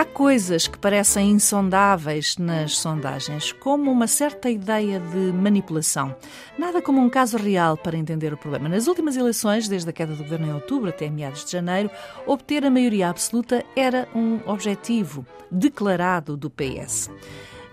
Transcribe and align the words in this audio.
Há 0.00 0.04
coisas 0.06 0.66
que 0.66 0.78
parecem 0.78 1.32
insondáveis 1.32 2.38
nas 2.38 2.78
sondagens, 2.78 3.52
como 3.52 3.92
uma 3.92 4.06
certa 4.06 4.48
ideia 4.48 4.98
de 4.98 5.30
manipulação. 5.30 6.16
Nada 6.58 6.80
como 6.80 7.02
um 7.02 7.10
caso 7.10 7.36
real 7.36 7.76
para 7.76 7.98
entender 7.98 8.32
o 8.32 8.36
problema. 8.38 8.66
Nas 8.66 8.86
últimas 8.86 9.14
eleições, 9.14 9.68
desde 9.68 9.90
a 9.90 9.92
queda 9.92 10.14
do 10.14 10.22
governo 10.22 10.46
em 10.46 10.54
outubro 10.54 10.88
até 10.88 11.10
meados 11.10 11.44
de 11.44 11.52
janeiro, 11.52 11.90
obter 12.26 12.64
a 12.64 12.70
maioria 12.70 13.10
absoluta 13.10 13.62
era 13.76 14.08
um 14.14 14.40
objetivo 14.46 15.26
declarado 15.50 16.34
do 16.34 16.48
PS. 16.48 17.10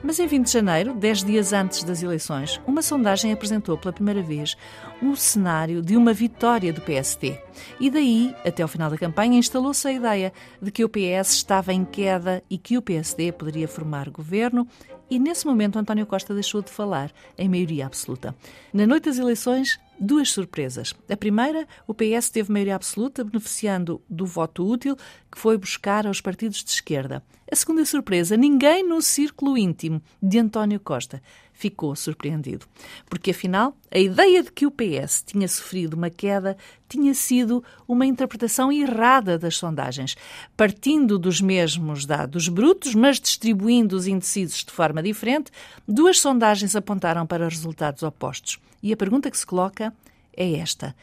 Mas 0.03 0.19
em 0.19 0.27
20 0.27 0.45
de 0.45 0.51
janeiro, 0.51 0.93
dez 0.93 1.23
dias 1.23 1.53
antes 1.53 1.83
das 1.83 2.03
eleições, 2.03 2.61
uma 2.67 2.83
sondagem 2.83 3.33
apresentou 3.33 3.77
pela 3.77 3.91
primeira 3.91 4.21
vez 4.21 4.55
um 5.01 5.15
cenário 5.15 5.81
de 5.81 5.97
uma 5.97 6.13
vitória 6.13 6.71
do 6.71 6.81
PSD. 6.81 7.39
E 7.79 7.89
daí, 7.89 8.35
até 8.45 8.61
ao 8.61 8.69
final 8.69 8.91
da 8.91 8.97
campanha, 8.97 9.39
instalou-se 9.39 9.87
a 9.87 9.91
ideia 9.91 10.31
de 10.61 10.71
que 10.71 10.85
o 10.85 10.89
PS 10.89 11.33
estava 11.33 11.73
em 11.73 11.83
queda 11.83 12.43
e 12.47 12.59
que 12.59 12.77
o 12.77 12.81
PSD 12.81 13.31
poderia 13.31 13.67
formar 13.67 14.09
governo 14.09 14.67
e 15.09 15.19
nesse 15.19 15.45
momento 15.45 15.79
António 15.79 16.05
Costa 16.05 16.33
deixou 16.33 16.61
de 16.61 16.69
falar 16.69 17.11
em 17.37 17.47
maioria 17.47 17.85
absoluta. 17.85 18.35
Na 18.73 18.85
noite 18.85 19.05
das 19.05 19.17
eleições, 19.17 19.79
duas 19.97 20.29
surpresas. 20.29 20.93
A 21.09 21.15
primeira, 21.15 21.65
o 21.87 21.93
PS 21.93 22.29
teve 22.29 22.51
maioria 22.51 22.75
absoluta, 22.75 23.23
beneficiando 23.23 24.01
do 24.09 24.25
voto 24.25 24.67
útil 24.67 24.97
que 25.31 25.39
foi 25.39 25.57
buscar 25.57 26.05
aos 26.05 26.19
partidos 26.19 26.61
de 26.61 26.71
esquerda. 26.71 27.23
A 27.49 27.55
segunda 27.55 27.85
surpresa, 27.85 28.35
ninguém 28.35 28.85
no 28.85 29.01
círculo 29.01 29.57
íntimo 29.57 30.01
de 30.21 30.37
António 30.37 30.81
Costa 30.81 31.21
ficou 31.53 31.95
surpreendido. 31.95 32.65
Porque, 33.09 33.31
afinal, 33.31 33.73
a 33.89 33.97
ideia 33.97 34.43
de 34.43 34.51
que 34.51 34.65
o 34.65 34.71
PS 34.71 35.23
tinha 35.25 35.47
sofrido 35.47 35.93
uma 35.93 36.09
queda 36.09 36.57
tinha 36.89 37.13
sido 37.13 37.63
uma 37.87 38.05
interpretação 38.05 38.69
errada 38.69 39.39
das 39.39 39.55
sondagens, 39.55 40.17
partindo 40.57 41.17
dos 41.17 41.39
mesmos 41.39 42.05
dados 42.05 42.49
brutos, 42.49 42.93
mas 42.93 43.17
distribuindo 43.17 43.95
os 43.95 44.07
indecisos 44.07 44.65
de 44.65 44.71
forma 44.71 45.01
diferente, 45.01 45.49
duas 45.87 46.19
sondagens 46.19 46.75
apontaram 46.75 47.25
para 47.25 47.47
resultados 47.47 48.03
opostos. 48.03 48.59
E 48.83 48.91
a 48.91 48.97
pergunta 48.97 49.31
que 49.31 49.37
se 49.37 49.45
coloca 49.45 49.93
é 50.37 50.53
esta: 50.59 50.95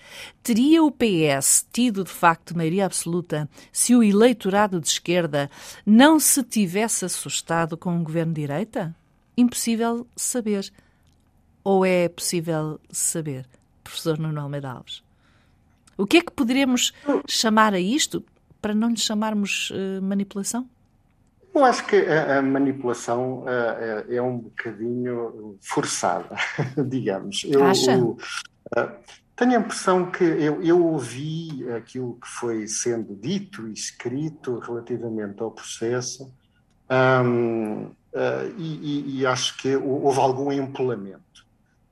teria 0.42 0.82
o 0.82 0.90
PS 0.90 1.66
tido 1.70 2.04
de 2.04 2.10
facto 2.10 2.56
maioria 2.56 2.86
absoluta 2.86 3.48
se 3.70 3.94
o 3.94 4.02
eleitorado 4.02 4.80
de 4.80 4.88
esquerda 4.88 5.50
não 5.84 6.18
se 6.18 6.42
tivesse 6.42 7.04
assustado 7.04 7.76
com 7.76 7.90
um 7.90 8.04
governo 8.04 8.32
de 8.32 8.40
direita? 8.40 8.94
impossível 9.36 10.06
saber. 10.16 10.72
Ou 11.62 11.84
é 11.84 12.08
possível 12.08 12.78
saber, 12.90 13.46
professor 13.82 14.18
Nuno 14.18 14.40
Almeida 14.40 14.70
Alves? 14.70 15.02
O 15.96 16.06
que 16.06 16.18
é 16.18 16.20
que 16.20 16.32
poderemos 16.32 16.92
chamar 17.26 17.72
a 17.72 17.80
isto 17.80 18.24
para 18.60 18.74
não 18.74 18.90
lhe 18.90 18.96
chamarmos 18.96 19.70
uh, 19.70 20.02
manipulação? 20.02 20.68
Eu 21.54 21.64
acho 21.64 21.86
que 21.86 21.96
a, 21.96 22.38
a 22.38 22.42
manipulação 22.42 23.44
uh, 23.44 24.12
é 24.12 24.20
um 24.20 24.38
bocadinho 24.38 25.56
forçada, 25.60 26.36
digamos. 26.88 27.44
Eu, 27.48 27.64
Acha? 27.64 27.96
uh, 27.96 28.16
tenho 29.36 29.52
a 29.52 29.60
impressão 29.60 30.10
que 30.10 30.24
eu, 30.24 30.62
eu, 30.62 30.84
ouvi 30.84 31.68
aquilo 31.72 32.18
que 32.20 32.28
foi 32.28 32.66
sendo 32.68 33.14
dito 33.16 33.68
e 33.68 33.72
escrito 33.72 34.58
relativamente 34.58 35.42
ao 35.42 35.50
processo. 35.50 36.32
Uh, 36.88 37.90
e, 38.56 39.20
e, 39.20 39.26
acho 39.26 39.56
que 39.56 39.74
houve 39.74 40.20
algum 40.20 40.52
empolamento. 40.52 41.43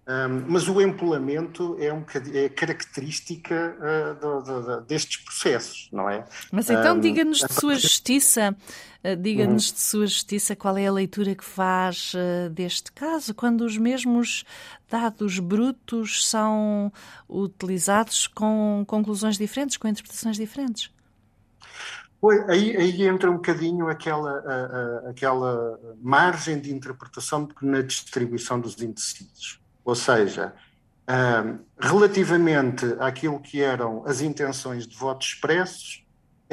Um, 0.05 0.47
mas 0.49 0.69
o 0.69 0.81
empolamento 0.81 1.77
é, 1.79 1.93
um 1.93 2.05
é 2.35 2.49
característica 2.49 3.77
uh, 3.79 4.81
destes 4.81 5.19
processos, 5.19 5.89
não 5.93 6.11
é? 6.11 6.25
Mas 6.51 6.69
então 6.69 6.97
um, 6.97 7.01
diga-nos 7.01 7.39
de 7.39 7.53
sua 7.53 7.77
justiça, 7.77 8.57
uh, 9.05 9.17
diga-nos 9.17 9.69
uhum. 9.69 9.75
de 9.75 9.81
sua 9.81 10.07
justiça 10.09 10.57
qual 10.57 10.77
é 10.77 10.89
a 10.89 10.93
leitura 10.93 11.37
que 11.37 11.45
faz 11.45 12.15
uh, 12.15 12.51
deste 12.51 12.91
caso, 12.91 13.33
quando 13.33 13.61
os 13.61 13.79
mesmos 13.79 14.45
dados 14.91 15.39
brutos 15.39 16.29
são 16.29 16.93
utilizados 17.29 18.27
com 18.27 18.85
conclusões 18.89 19.39
diferentes, 19.39 19.77
com 19.77 19.87
interpretações 19.87 20.37
diferentes. 20.37 20.91
Aí, 22.49 22.77
aí, 22.77 23.07
entra 23.07 23.31
um 23.31 23.35
bocadinho 23.35 23.89
aquela, 23.89 24.31
a, 24.31 25.07
a, 25.07 25.11
aquela 25.11 25.79
margem 26.01 26.61
de 26.61 26.73
interpretação 26.73 27.49
na 27.61 27.83
distribuição 27.83 28.61
dos 28.61 28.81
indecisos. 28.81 29.62
Ou 29.85 29.95
seja, 29.95 30.55
relativamente 31.79 32.87
àquilo 33.01 33.41
que 33.41 33.61
eram 33.61 34.05
as 34.07 34.21
intenções 34.21 34.87
de 34.87 34.97
votos 34.97 35.29
expressos, 35.29 36.03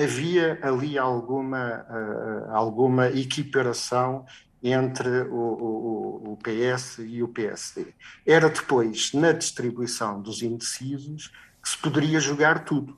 havia 0.02 0.58
ali 0.62 0.98
alguma, 0.98 1.86
uh, 1.90 2.52
alguma 2.52 3.08
equiparação 3.10 4.26
entre 4.64 5.22
o, 5.24 5.36
o, 5.36 6.34
o, 6.34 6.38
PS 6.38 7.00
e 7.00 7.22
o 7.24 7.28
PSD. 7.28 7.88
Era 8.26 8.50
depois, 8.50 9.14
na 9.14 9.32
distribuição 9.32 10.22
dos 10.22 10.42
indecisos, 10.42 11.32
que 11.62 11.70
se 11.70 11.78
poderia 11.78 12.20
jogar 12.20 12.64
tudo. 12.66 12.98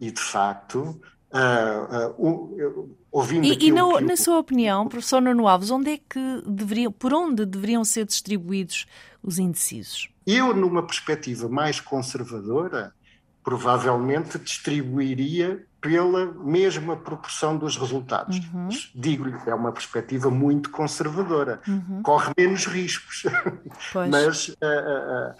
E, 0.00 0.10
de 0.10 0.20
facto, 0.20 1.00
Uh, 1.32 2.10
uh, 2.18 2.96
ouvindo 3.12 3.44
e, 3.44 3.66
e 3.66 3.70
no, 3.70 4.00
na 4.00 4.16
sua 4.16 4.40
opinião, 4.40 4.88
professor 4.88 5.22
Nuno 5.22 5.46
Alves, 5.46 5.70
onde 5.70 5.92
é 5.92 5.96
que 5.96 6.42
deveriam, 6.44 6.90
por 6.90 7.14
onde 7.14 7.46
deveriam 7.46 7.84
ser 7.84 8.04
distribuídos 8.04 8.84
os 9.22 9.38
indecisos? 9.38 10.08
Eu, 10.26 10.54
numa 10.54 10.82
perspectiva 10.82 11.48
mais 11.48 11.80
conservadora, 11.80 12.92
provavelmente 13.42 14.38
distribuiria 14.38 15.64
pela 15.80 16.26
mesma 16.26 16.96
proporção 16.96 17.56
dos 17.56 17.76
resultados. 17.76 18.38
Uhum. 18.38 18.68
Digo-lhe, 18.94 19.36
é 19.46 19.54
uma 19.54 19.72
perspectiva 19.72 20.30
muito 20.30 20.70
conservadora, 20.70 21.60
uhum. 21.66 22.02
corre 22.02 22.32
menos 22.36 22.66
riscos, 22.66 23.24
mas 24.10 24.48
uh, 24.48 25.34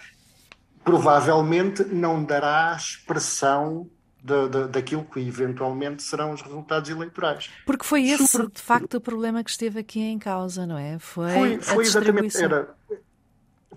provavelmente 0.83 1.83
não 1.83 2.23
dará 2.23 2.75
expressão 2.75 3.87
da, 4.23 4.47
da, 4.47 4.67
daquilo 4.67 5.03
que 5.03 5.19
eventualmente 5.19 6.01
serão 6.03 6.31
os 6.31 6.41
resultados 6.41 6.89
eleitorais. 6.89 7.49
Porque 7.65 7.85
foi 7.85 8.07
esse, 8.07 8.27
Sobre... 8.27 8.51
de 8.51 8.61
facto, 8.61 8.95
o 8.95 9.01
problema 9.01 9.43
que 9.43 9.49
esteve 9.49 9.79
aqui 9.79 9.99
em 9.99 10.17
causa, 10.17 10.65
não 10.65 10.77
é? 10.77 10.97
Foi, 10.99 11.31
foi, 11.31 11.61
foi 11.61 11.83
exatamente. 11.83 12.37
Era, 12.37 12.75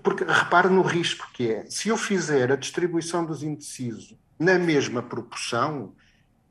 porque 0.04 0.22
repare 0.22 0.68
no 0.68 0.82
risco 0.82 1.26
que 1.32 1.50
é. 1.50 1.64
Se 1.68 1.88
eu 1.88 1.96
fizer 1.96 2.52
a 2.52 2.56
distribuição 2.56 3.24
dos 3.24 3.42
indecisos 3.42 4.14
na 4.38 4.58
mesma 4.58 5.02
proporção, 5.02 5.94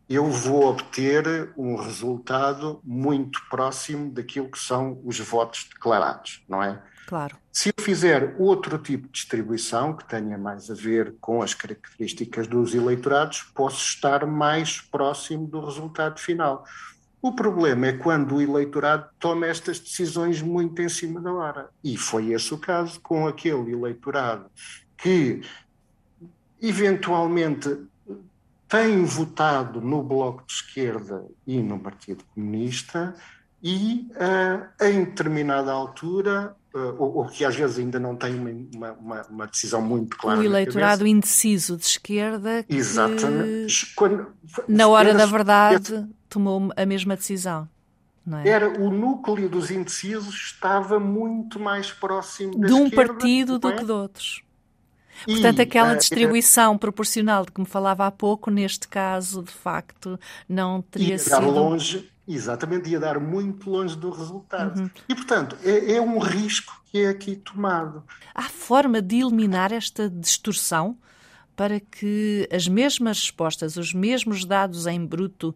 eu 0.09 0.29
vou 0.29 0.65
obter 0.65 1.53
um 1.55 1.75
resultado 1.75 2.81
muito 2.83 3.39
próximo 3.49 4.11
daquilo 4.11 4.49
que 4.49 4.59
são 4.59 4.99
os 5.05 5.19
votos 5.19 5.69
declarados, 5.71 6.43
não 6.49 6.61
é? 6.61 6.81
Claro. 7.05 7.37
Se 7.51 7.69
eu 7.69 7.83
fizer 7.83 8.35
outro 8.39 8.77
tipo 8.77 9.05
de 9.05 9.13
distribuição, 9.13 9.95
que 9.95 10.05
tenha 10.05 10.37
mais 10.37 10.71
a 10.71 10.73
ver 10.73 11.15
com 11.21 11.41
as 11.41 11.53
características 11.53 12.47
dos 12.47 12.73
eleitorados, 12.73 13.43
posso 13.53 13.85
estar 13.85 14.25
mais 14.25 14.81
próximo 14.81 15.45
do 15.45 15.63
resultado 15.63 16.19
final. 16.19 16.65
O 17.23 17.31
problema 17.31 17.87
é 17.87 17.93
quando 17.93 18.35
o 18.35 18.41
eleitorado 18.41 19.07
toma 19.17 19.47
estas 19.47 19.79
decisões 19.79 20.41
muito 20.41 20.81
em 20.81 20.89
cima 20.89 21.21
da 21.21 21.31
hora. 21.31 21.69
E 21.81 21.95
foi 21.97 22.33
esse 22.33 22.53
o 22.53 22.57
caso 22.57 22.99
com 22.99 23.25
aquele 23.25 23.71
eleitorado 23.71 24.47
que, 24.97 25.41
eventualmente, 26.61 27.77
tem 28.67 29.05
votado 29.05 29.79
no 29.79 30.03
Bloco 30.03 30.43
de 30.45 30.51
Esquerda 30.51 31.25
e 31.47 31.61
no 31.61 31.79
Partido 31.79 32.25
Comunista 32.35 33.15
e, 33.63 34.11
uh, 34.17 34.83
em 34.85 35.05
determinada 35.05 35.71
altura, 35.71 36.53
uh, 36.75 36.95
ou, 37.01 37.19
ou, 37.19 37.25
que 37.27 37.45
às 37.45 37.55
vezes 37.55 37.79
ainda 37.79 38.01
não 38.01 38.17
tem 38.17 38.35
uma, 38.35 38.91
uma, 38.91 39.21
uma 39.29 39.47
decisão 39.47 39.81
muito 39.81 40.17
clara. 40.17 40.41
O 40.41 40.43
eleitorado 40.43 41.07
indeciso 41.07 41.77
de 41.77 41.85
esquerda 41.85 42.63
que, 42.63 42.75
Exatamente. 42.75 43.93
Quando, 43.95 44.27
na 44.67 44.89
hora 44.89 45.13
da 45.13 45.25
verdade, 45.25 46.05
tomou 46.33 46.71
a 46.75 46.85
mesma 46.85 47.15
decisão. 47.15 47.69
É? 48.43 48.49
Era 48.49 48.81
o 48.81 48.89
núcleo 48.89 49.49
dos 49.49 49.69
indecisos 49.69 50.35
estava 50.35 50.99
muito 50.99 51.59
mais 51.59 51.91
próximo 51.91 52.65
de 52.65 52.73
um 52.73 52.89
partido 52.89 53.59
do 53.59 53.67
é? 53.69 53.75
que 53.75 53.83
de 53.83 53.91
outros. 53.91 54.43
E, 55.27 55.33
Portanto, 55.33 55.61
aquela 55.61 55.93
uh, 55.93 55.97
distribuição 55.97 56.75
uh, 56.75 56.79
proporcional 56.79 57.45
de 57.45 57.51
que 57.51 57.61
me 57.61 57.67
falava 57.67 58.07
há 58.07 58.11
pouco, 58.11 58.49
neste 58.49 58.87
caso, 58.87 59.43
de 59.43 59.51
facto, 59.51 60.19
não 60.49 60.81
teria 60.81 61.17
sido. 61.19 61.51
longe 61.51 62.11
Exatamente, 62.27 62.89
ia 62.89 62.99
dar 62.99 63.19
muito 63.19 63.69
longe 63.69 63.97
do 63.97 64.09
resultado. 64.09 64.79
Uhum. 64.79 64.89
E, 65.09 65.15
portanto, 65.15 65.57
é, 65.61 65.95
é, 65.95 66.01
um 66.01 66.19
risco 66.19 66.81
que 66.85 66.99
é 66.99 67.09
aqui 67.09 67.35
tomado. 67.35 68.03
Há 68.33 68.43
forma 68.43 69.01
de 69.01 69.19
eliminar 69.19 69.73
esta 69.73 70.09
distorção? 70.09 70.97
Para 71.55 71.79
que 71.79 72.47
as 72.51 72.67
mesmas 72.67 73.19
respostas, 73.19 73.77
os 73.77 73.93
mesmos 73.93 74.45
dados 74.45 74.87
em 74.87 75.05
bruto 75.05 75.55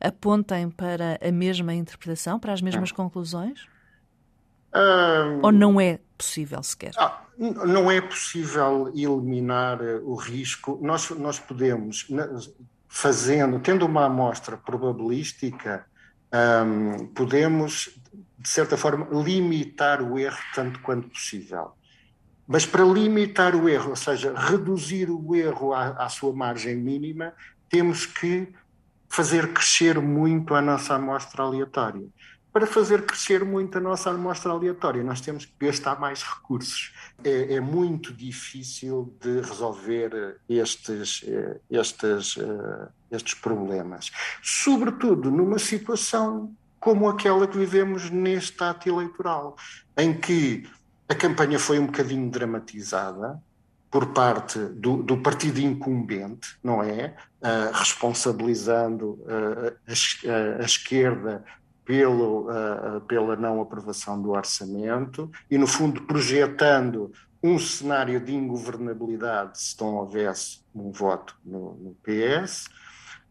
apontem 0.00 0.70
para 0.70 1.18
a 1.22 1.32
mesma 1.32 1.74
interpretação, 1.74 2.38
para 2.38 2.52
as 2.52 2.60
mesmas 2.60 2.92
conclusões? 2.92 3.66
Um, 4.74 5.40
Ou 5.42 5.52
não 5.52 5.80
é 5.80 6.00
possível 6.18 6.62
sequer? 6.62 6.92
Ah, 6.98 7.22
não 7.38 7.90
é 7.90 8.00
possível 8.00 8.88
eliminar 8.88 9.80
eh, 9.82 10.00
o 10.02 10.14
risco. 10.14 10.78
Nós, 10.82 11.10
nós 11.10 11.38
podemos, 11.38 12.06
fazendo, 12.88 13.60
tendo 13.60 13.86
uma 13.86 14.06
amostra 14.06 14.56
probabilística, 14.56 15.86
um, 16.32 17.06
podemos, 17.08 17.98
de 18.38 18.48
certa 18.48 18.76
forma, 18.76 19.06
limitar 19.22 20.02
o 20.02 20.18
erro 20.18 20.38
tanto 20.54 20.80
quanto 20.80 21.08
possível. 21.08 21.72
Mas 22.46 22.64
para 22.64 22.84
limitar 22.84 23.54
o 23.56 23.68
erro, 23.68 23.90
ou 23.90 23.96
seja, 23.96 24.32
reduzir 24.36 25.10
o 25.10 25.34
erro 25.34 25.72
à, 25.72 26.04
à 26.04 26.08
sua 26.08 26.32
margem 26.32 26.76
mínima, 26.76 27.32
temos 27.68 28.06
que 28.06 28.52
fazer 29.08 29.52
crescer 29.52 29.98
muito 30.00 30.54
a 30.54 30.62
nossa 30.62 30.94
amostra 30.94 31.42
aleatória. 31.42 32.06
Para 32.52 32.66
fazer 32.66 33.02
crescer 33.02 33.44
muito 33.44 33.76
a 33.76 33.80
nossa 33.80 34.10
amostra 34.10 34.50
aleatória, 34.50 35.02
nós 35.02 35.20
temos 35.20 35.44
que 35.44 35.52
gastar 35.60 36.00
mais 36.00 36.22
recursos. 36.22 36.92
É, 37.22 37.54
é 37.54 37.60
muito 37.60 38.14
difícil 38.14 39.14
de 39.20 39.40
resolver 39.40 40.38
estes, 40.48 41.22
estes, 41.70 42.38
estes 43.10 43.34
problemas. 43.34 44.10
Sobretudo 44.42 45.30
numa 45.30 45.58
situação 45.58 46.54
como 46.80 47.08
aquela 47.08 47.46
que 47.46 47.58
vivemos 47.58 48.08
neste 48.08 48.62
ato 48.62 48.88
eleitoral, 48.88 49.56
em 49.96 50.14
que 50.14 50.66
a 51.08 51.14
campanha 51.14 51.58
foi 51.58 51.78
um 51.78 51.86
bocadinho 51.86 52.30
dramatizada 52.30 53.40
por 53.90 54.12
parte 54.12 54.58
do, 54.58 55.02
do 55.02 55.18
partido 55.18 55.60
incumbente, 55.60 56.58
não 56.62 56.82
é? 56.82 57.14
Uh, 57.40 57.72
responsabilizando 57.72 59.12
uh, 59.22 59.76
a, 59.86 60.62
a, 60.62 60.64
esquerda 60.64 61.44
pelo, 61.84 62.50
uh, 62.50 63.00
pela 63.02 63.36
não 63.36 63.60
aprovação 63.60 64.20
do 64.20 64.32
orçamento 64.32 65.30
e, 65.50 65.56
no 65.56 65.66
fundo, 65.66 66.02
projetando 66.02 67.12
um 67.42 67.58
cenário 67.58 68.18
de 68.20 68.34
ingovernabilidade 68.34 69.60
se 69.60 69.80
não 69.80 69.94
houvesse 69.94 70.60
um 70.74 70.90
voto 70.90 71.36
no, 71.44 71.74
no 71.74 71.96
PS. 72.02 72.68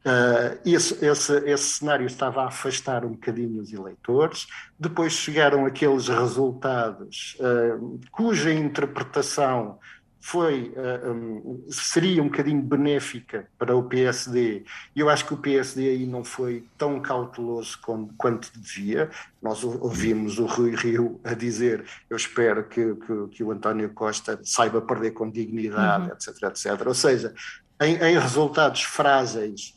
Uh, 0.06 0.60
esse, 0.64 1.04
esse, 1.04 1.34
esse, 1.50 1.64
cenário 1.64 2.06
estava 2.06 2.44
a 2.44 2.48
afastar 2.48 3.04
um 3.04 3.14
bocadinho 3.14 3.60
os 3.60 3.74
eleitores. 3.74 4.46
Depois 4.80 5.14
chegaram 5.14 5.66
aqueles 5.66 6.08
resultados 6.08 7.36
uh, 7.40 8.00
cuja 8.12 8.54
interpretação 8.54 9.80
foi, 10.26 10.74
uh, 10.76 11.12
um, 11.12 11.66
seria 11.70 12.22
um 12.22 12.26
bocadinho 12.26 12.60
benéfica 12.60 13.48
para 13.60 13.76
o 13.76 13.84
PSD. 13.84 14.66
Eu 14.96 15.08
acho 15.08 15.24
que 15.24 15.36
o 15.36 15.38
PSD 15.38 15.90
aí 15.90 16.06
não 16.08 16.24
foi 16.24 16.68
tão 16.80 17.00
cauteloso 17.00 17.80
com, 17.82 18.08
quanto 18.18 18.52
devia. 18.56 19.12
Nós 19.40 19.64
ouvimos 19.64 20.40
o 20.40 20.48
Rui 20.48 20.76
Rio 20.76 21.20
a 21.24 21.36
dizer: 21.36 21.86
Eu 22.10 22.18
espero 22.18 22.64
que, 22.64 22.96
que, 22.96 23.28
que 23.34 23.44
o 23.44 23.52
António 23.52 23.92
Costa 23.92 24.40
saiba 24.44 24.82
perder 24.82 25.12
com 25.12 25.30
dignidade, 25.30 26.10
uhum. 26.10 26.14
etc, 26.14 26.44
etc. 26.44 26.88
Ou 26.88 26.96
seja, 26.96 27.32
em, 27.80 27.96
em 27.96 28.20
resultados 28.20 28.82
frágeis 28.82 29.76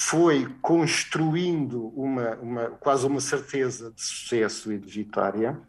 foi 0.00 0.48
construindo 0.62 1.92
uma, 1.94 2.34
uma, 2.36 2.64
quase 2.80 3.06
uma 3.06 3.20
certeza 3.20 3.90
de 3.90 4.00
sucesso 4.00 4.72
e 4.72 4.78
de 4.78 4.90
vitória, 4.90 5.60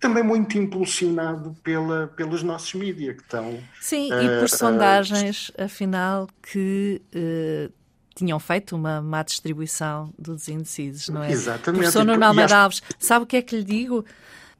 também 0.00 0.24
muito 0.24 0.58
impulsionado 0.58 1.56
pela, 1.62 2.08
pelos 2.08 2.42
nossos 2.42 2.74
mídias 2.74 3.14
que 3.14 3.22
estão. 3.22 3.56
Sim, 3.80 4.12
uh, 4.12 4.22
e 4.22 4.38
por 4.40 4.46
uh, 4.46 4.48
sondagens, 4.48 5.50
uh, 5.50 5.62
afinal, 5.62 6.28
que 6.42 7.00
eh, 7.14 7.70
tinham 8.16 8.40
feito 8.40 8.74
uma 8.74 9.00
má 9.00 9.22
distribuição 9.22 10.12
dos 10.18 10.48
indecisos, 10.48 11.08
não 11.08 11.22
é? 11.22 11.30
Exatamente. 11.30 11.82
Professor 11.82 12.04
Nuno 12.04 12.24
Almeida 12.24 12.56
Alves, 12.56 12.82
sabe 12.98 13.22
o 13.22 13.26
que 13.26 13.36
é 13.36 13.42
que 13.42 13.56
lhe 13.56 13.64
digo? 13.64 14.04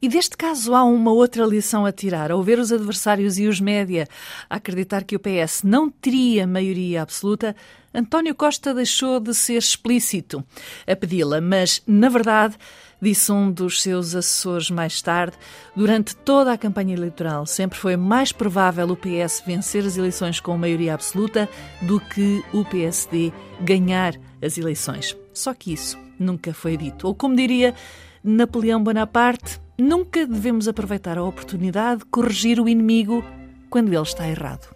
E 0.00 0.08
deste 0.08 0.37
caso 0.37 0.75
há 0.75 0.84
uma 0.84 1.11
outra 1.11 1.44
lição 1.44 1.84
a 1.84 1.90
tirar. 1.90 2.31
Ao 2.31 2.43
ver 2.43 2.61
os 2.61 2.70
adversários 2.70 3.38
e 3.38 3.46
os 3.46 3.61
média 3.61 4.06
a 4.49 4.56
acreditar 4.56 5.02
que 5.02 5.17
o 5.17 5.19
PS 5.19 5.62
não 5.64 5.90
teria 5.90 6.46
maioria 6.46 7.02
absoluta, 7.02 7.56
António 7.96 8.34
Costa 8.34 8.75
deixou 8.75 9.19
de 9.19 9.32
ser 9.32 9.56
explícito 9.56 10.44
a 10.87 10.94
pedi-la, 10.94 11.40
mas, 11.40 11.82
na 11.87 12.10
verdade, 12.10 12.54
disse 13.00 13.32
um 13.32 13.50
dos 13.50 13.81
seus 13.81 14.14
assessores 14.14 14.70
mais 14.70 15.00
tarde, 15.00 15.34
durante 15.75 16.14
toda 16.14 16.52
a 16.52 16.58
campanha 16.58 16.94
eleitoral 16.94 17.46
sempre 17.46 17.78
foi 17.78 17.96
mais 17.96 18.32
provável 18.32 18.87
o 18.90 18.96
PS 18.96 19.43
vencer 19.46 19.82
as 19.87 19.96
eleições 19.96 20.40
com 20.40 20.58
maioria 20.58 20.93
absoluta 20.93 21.48
do 21.81 21.98
que 21.98 22.44
o 22.52 22.66
PSD 22.66 23.32
ganhar 23.62 24.14
as 24.42 24.58
eleições. 24.58 25.16
Só 25.32 25.54
que 25.54 25.72
isso 25.72 25.99
nunca 26.19 26.52
foi 26.52 26.76
dito. 26.76 27.06
Ou 27.06 27.14
como 27.14 27.34
diria 27.34 27.75
Napoleão 28.22 28.84
Bonaparte, 28.84 29.58
nunca 29.78 30.26
devemos 30.26 30.69
aproveitar 30.69 31.16
a 31.16 31.25
oportunidade 31.25 32.00
de 32.00 32.06
corrigir 32.06 32.60
o 32.60 32.69
inimigo 32.69 33.25
quando 33.70 33.88
ele 33.88 34.02
está 34.02 34.28
errado. 34.28 34.75